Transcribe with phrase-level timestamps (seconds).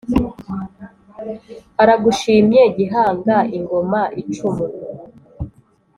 [1.81, 4.65] aragushimye gihanga ingoma icumu